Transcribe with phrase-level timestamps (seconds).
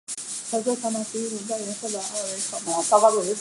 [0.47, 2.59] 彩色条码是一种带颜色的二维条
[3.01, 3.21] 码。